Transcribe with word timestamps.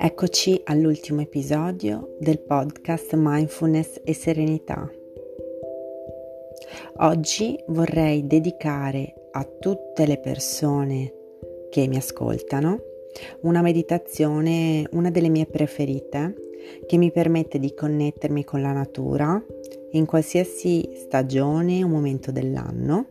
Eccoci 0.00 0.60
all'ultimo 0.64 1.20
episodio 1.20 2.16
del 2.18 2.40
podcast 2.40 3.14
Mindfulness 3.14 4.00
e 4.02 4.14
Serenità. 4.14 4.90
Oggi 6.96 7.62
vorrei 7.68 8.26
dedicare 8.26 9.28
a 9.30 9.44
tutte 9.44 10.06
le 10.06 10.18
persone 10.18 11.12
che 11.70 11.86
mi 11.86 11.96
ascoltano 11.96 12.80
una 13.42 13.62
meditazione, 13.62 14.88
una 14.90 15.10
delle 15.10 15.28
mie 15.28 15.46
preferite, 15.46 16.34
che 16.86 16.96
mi 16.96 17.12
permette 17.12 17.60
di 17.60 17.74
connettermi 17.74 18.42
con 18.44 18.60
la 18.60 18.72
natura 18.72 19.40
in 19.92 20.04
qualsiasi 20.04 20.90
stagione 20.94 21.84
o 21.84 21.88
momento 21.88 22.32
dell'anno 22.32 23.06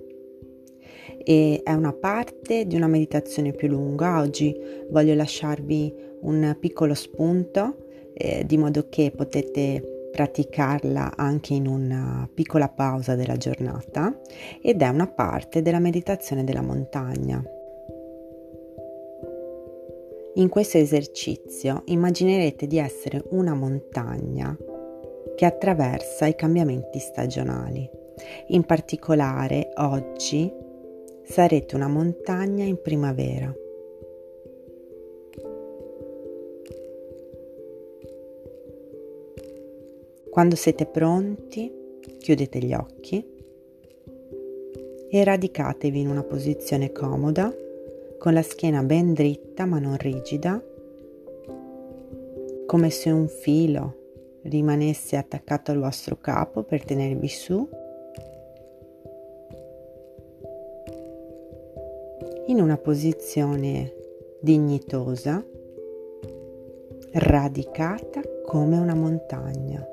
e 1.30 1.60
è 1.62 1.74
una 1.74 1.92
parte 1.92 2.66
di 2.66 2.78
una 2.78 2.88
meditazione 2.88 3.52
più 3.52 3.68
lunga. 3.68 4.22
Oggi 4.22 4.56
voglio 4.90 5.14
lasciarvi 5.14 5.94
un 6.22 6.56
piccolo 6.58 6.94
spunto 6.94 7.88
eh, 8.14 8.46
di 8.46 8.56
modo 8.56 8.88
che 8.88 9.12
potete 9.14 10.10
praticarla 10.10 11.18
anche 11.18 11.54
in 11.54 11.68
una 11.68 12.30
piccola 12.34 12.70
pausa 12.70 13.16
della 13.16 13.36
giornata 13.36 14.18
ed 14.62 14.82
è 14.82 14.88
una 14.88 15.08
parte 15.08 15.62
della 15.62 15.80
meditazione 15.80 16.46
della 16.46 16.62
montagna. 16.62 17.44
In 20.36 20.48
questo 20.48 20.78
esercizio 20.78 21.82
immaginerete 21.88 22.68
di 22.68 22.78
essere 22.78 23.22
una 23.32 23.54
montagna 23.54 24.56
che 25.36 25.46
attraversa 25.46 26.26
i 26.26 26.36
cambiamenti 26.36 27.00
stagionali. 27.00 27.90
In 28.48 28.64
particolare 28.64 29.72
oggi 29.76 30.66
sarete 31.28 31.76
una 31.76 31.90
montagna 31.90 32.64
in 32.64 32.82
primavera. 32.82 33.54
Quando 40.30 40.56
siete 40.56 40.86
pronti, 40.86 41.72
chiudete 42.20 42.60
gli 42.60 42.74
occhi 42.74 43.36
e 45.10 45.24
radicatevi 45.24 46.00
in 46.00 46.10
una 46.10 46.24
posizione 46.24 46.92
comoda 46.92 47.54
con 48.18 48.34
la 48.34 48.42
schiena 48.42 48.82
ben 48.84 49.14
dritta 49.14 49.66
ma 49.66 49.80
non 49.80 49.98
rigida, 49.98 50.64
come 52.66 52.90
se 52.90 53.10
un 53.10 53.28
filo 53.28 53.96
rimanesse 54.44 55.18
attaccato 55.18 55.72
al 55.72 55.80
vostro 55.80 56.18
capo 56.20 56.64
per 56.64 56.84
tenervi 56.86 57.28
su. 57.28 57.68
In 62.58 62.64
una 62.64 62.78
posizione 62.80 63.94
dignitosa, 64.40 65.46
radicata 67.12 68.20
come 68.44 68.80
una 68.80 68.96
montagna. 68.96 69.88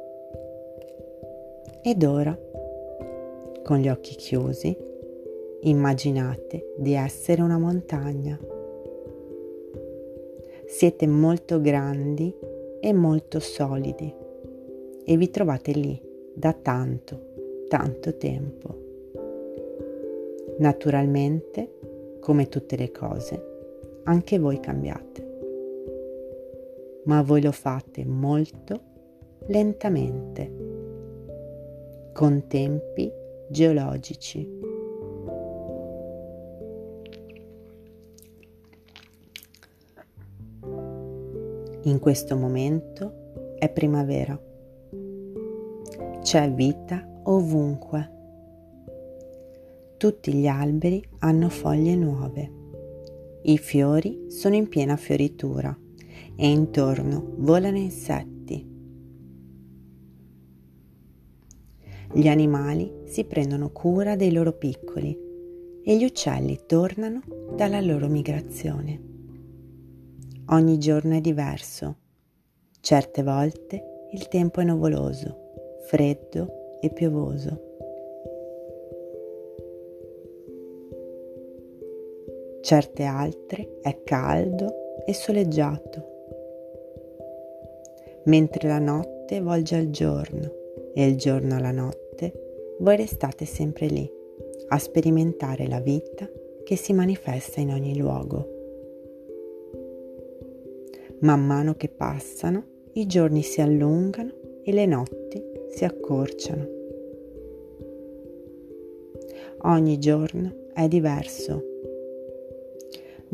Ed 1.82 2.02
ora, 2.02 2.34
con 3.62 3.76
gli 3.76 3.88
occhi 3.90 4.14
chiusi, 4.14 4.74
immaginate 5.60 6.72
di 6.78 6.94
essere 6.94 7.42
una 7.42 7.58
montagna. 7.58 8.40
Siete 10.64 11.06
molto 11.06 11.60
grandi 11.60 12.34
e 12.80 12.92
molto 12.94 13.40
solidi 13.40 14.10
e 15.04 15.16
vi 15.18 15.28
trovate 15.28 15.72
lì 15.72 16.00
da 16.32 16.54
tanto, 16.54 17.20
tanto 17.68 18.16
tempo. 18.16 18.74
Naturalmente, 20.56 21.93
come 22.24 22.48
tutte 22.48 22.74
le 22.76 22.90
cose, 22.90 24.00
anche 24.04 24.38
voi 24.38 24.58
cambiate, 24.58 25.38
ma 27.04 27.20
voi 27.20 27.42
lo 27.42 27.52
fate 27.52 28.02
molto 28.06 28.80
lentamente, 29.48 30.50
con 32.14 32.46
tempi 32.46 33.12
geologici. 33.50 34.40
In 41.82 41.98
questo 42.00 42.36
momento 42.36 43.56
è 43.58 43.68
primavera. 43.70 44.40
C'è 46.22 46.50
vita 46.50 47.06
ovunque. 47.24 48.13
Tutti 50.04 50.34
gli 50.34 50.46
alberi 50.46 51.02
hanno 51.20 51.48
foglie 51.48 51.96
nuove. 51.96 52.52
I 53.44 53.56
fiori 53.56 54.26
sono 54.28 54.54
in 54.54 54.68
piena 54.68 54.96
fioritura 54.96 55.74
e 56.36 56.46
intorno 56.46 57.32
volano 57.38 57.78
insetti. 57.78 58.70
Gli 62.12 62.28
animali 62.28 62.92
si 63.06 63.24
prendono 63.24 63.70
cura 63.70 64.14
dei 64.14 64.30
loro 64.30 64.52
piccoli 64.52 65.18
e 65.82 65.96
gli 65.96 66.04
uccelli 66.04 66.60
tornano 66.66 67.22
dalla 67.56 67.80
loro 67.80 68.06
migrazione. 68.06 69.00
Ogni 70.48 70.76
giorno 70.76 71.14
è 71.14 71.22
diverso. 71.22 71.96
Certe 72.78 73.22
volte 73.22 74.08
il 74.12 74.28
tempo 74.28 74.60
è 74.60 74.64
nuvoloso 74.64 75.78
freddo 75.86 76.78
e 76.82 76.90
piovoso. 76.90 77.73
Certe 82.64 83.02
altre 83.02 83.76
è 83.82 84.02
caldo 84.04 85.02
e 85.04 85.12
soleggiato, 85.12 86.02
mentre 88.24 88.68
la 88.68 88.78
notte 88.78 89.42
volge 89.42 89.76
al 89.76 89.90
giorno 89.90 90.50
e 90.94 91.06
il 91.06 91.16
giorno 91.16 91.56
alla 91.56 91.72
notte, 91.72 92.76
voi 92.78 92.96
restate 92.96 93.44
sempre 93.44 93.84
lì 93.84 94.10
a 94.68 94.78
sperimentare 94.78 95.68
la 95.68 95.80
vita 95.80 96.26
che 96.64 96.74
si 96.76 96.94
manifesta 96.94 97.60
in 97.60 97.70
ogni 97.70 97.98
luogo. 97.98 98.48
Man 101.18 101.44
mano 101.44 101.74
che 101.74 101.90
passano, 101.90 102.64
i 102.92 103.04
giorni 103.04 103.42
si 103.42 103.60
allungano 103.60 104.32
e 104.62 104.72
le 104.72 104.86
notti 104.86 105.42
si 105.68 105.84
accorciano. 105.84 106.66
Ogni 109.64 109.98
giorno 109.98 110.70
è 110.72 110.88
diverso. 110.88 111.72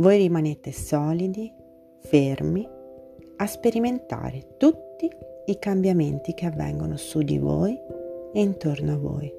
Voi 0.00 0.16
rimanete 0.16 0.72
solidi, 0.72 1.52
fermi, 1.98 2.66
a 3.36 3.46
sperimentare 3.46 4.56
tutti 4.56 5.10
i 5.44 5.58
cambiamenti 5.58 6.32
che 6.32 6.46
avvengono 6.46 6.96
su 6.96 7.20
di 7.20 7.36
voi 7.36 7.78
e 8.32 8.40
intorno 8.40 8.94
a 8.94 8.96
voi. 8.96 9.30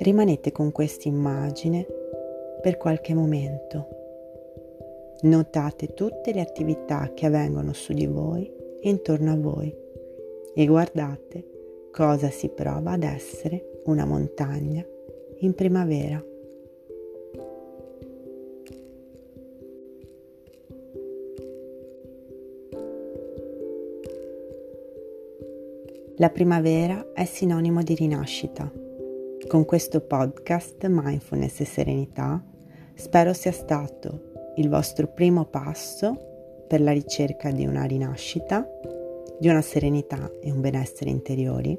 Rimanete 0.00 0.52
con 0.52 0.72
questa 0.72 1.08
immagine 1.08 1.86
per 2.60 2.76
qualche 2.76 3.14
momento. 3.14 3.88
Notate 5.22 5.94
tutte 5.94 6.34
le 6.34 6.42
attività 6.42 7.12
che 7.14 7.24
avvengono 7.24 7.72
su 7.72 7.94
di 7.94 8.06
voi 8.06 8.44
e 8.78 8.90
intorno 8.90 9.32
a 9.32 9.36
voi 9.36 9.74
e 10.54 10.66
guardate 10.66 11.88
cosa 11.90 12.28
si 12.28 12.50
prova 12.50 12.90
ad 12.90 13.04
essere 13.04 13.80
una 13.86 14.04
montagna 14.04 14.84
in 15.38 15.54
primavera. 15.54 16.22
La 26.18 26.30
primavera 26.30 27.12
è 27.12 27.26
sinonimo 27.26 27.82
di 27.82 27.94
rinascita. 27.94 28.72
Con 29.46 29.66
questo 29.66 30.00
podcast 30.00 30.86
Mindfulness 30.88 31.60
e 31.60 31.64
Serenità 31.66 32.42
spero 32.94 33.34
sia 33.34 33.52
stato 33.52 34.52
il 34.56 34.70
vostro 34.70 35.08
primo 35.08 35.44
passo 35.44 36.64
per 36.66 36.80
la 36.80 36.92
ricerca 36.92 37.50
di 37.50 37.66
una 37.66 37.84
rinascita 37.84 38.66
di 39.38 39.48
una 39.48 39.60
serenità 39.60 40.30
e 40.40 40.50
un 40.50 40.62
benessere 40.62 41.10
interiori 41.10 41.78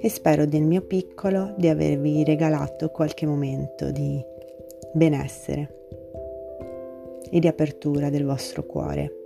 e 0.00 0.08
spero 0.08 0.46
del 0.46 0.62
mio 0.62 0.80
piccolo 0.80 1.54
di 1.58 1.68
avervi 1.68 2.24
regalato 2.24 2.88
qualche 2.88 3.26
momento 3.26 3.90
di 3.90 4.24
benessere 4.94 5.76
e 7.30 7.38
di 7.38 7.46
apertura 7.46 8.08
del 8.08 8.24
vostro 8.24 8.64
cuore. 8.64 9.19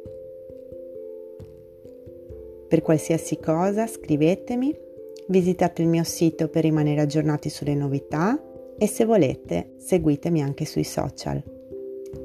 Per 2.75 2.83
qualsiasi 2.83 3.39
cosa 3.39 3.87
scrivetemi, 3.87 4.77
visitate 5.29 5.83
il 5.83 5.87
mio 5.87 6.03
sito 6.03 6.49
per 6.49 6.65
rimanere 6.65 7.03
aggiornati 7.03 7.49
sulle 7.49 7.77
novità 7.77 8.37
e 8.77 8.89
se 8.89 9.05
volete 9.05 9.75
seguitemi 9.77 10.43
anche 10.43 10.65
sui 10.65 10.83
social. 10.83 11.41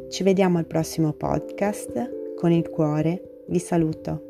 Ci 0.10 0.24
vediamo 0.24 0.58
al 0.58 0.66
prossimo 0.66 1.14
podcast, 1.14 2.34
con 2.36 2.52
il 2.52 2.68
cuore 2.68 3.44
vi 3.50 3.60
saluto. 3.60 4.29